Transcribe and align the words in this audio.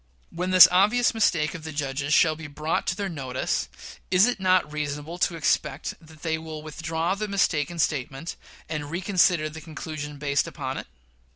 When 0.31 0.49
this 0.49 0.67
obvious 0.71 1.13
mistake 1.13 1.53
of 1.53 1.63
the 1.63 1.71
judges 1.71 2.11
shall 2.11 2.35
be 2.35 2.47
brought 2.47 2.87
to 2.87 2.95
their 2.95 3.07
notice, 3.07 3.69
is 4.09 4.25
it 4.25 4.39
not 4.39 4.71
reasonable 4.73 5.19
to 5.19 5.35
expect 5.35 5.93
that 6.01 6.23
they 6.23 6.39
will 6.39 6.63
withdraw 6.63 7.13
the 7.13 7.27
mistaken 7.27 7.77
statement, 7.77 8.35
and 8.67 8.89
reconsider 8.89 9.47
the 9.47 9.61
conclusion 9.61 10.17
based 10.17 10.47
upon 10.47 10.79
it? 10.79 10.87